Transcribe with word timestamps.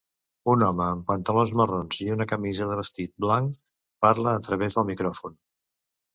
Un 0.51 0.63
home 0.67 0.85
amb 0.85 1.03
pantalons 1.11 1.51
marrons 1.61 1.99
i 2.05 2.07
una 2.13 2.27
camisa 2.31 2.71
de 2.71 2.79
vestit 2.81 3.13
blanc 3.27 3.61
parla 4.09 4.35
a 4.35 4.43
través 4.49 4.81
del 4.81 4.91
micròfon. 4.91 5.39